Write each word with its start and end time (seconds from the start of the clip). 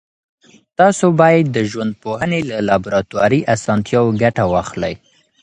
تاسو 0.79 1.05
باید 1.21 1.45
د 1.51 1.57
ژوندپوهنې 1.71 2.41
له 2.49 2.57
لابراتواري 2.67 3.41
اسانتیاوو 3.55 4.17
ګټه 4.21 4.43
واخلئ. 4.53 4.95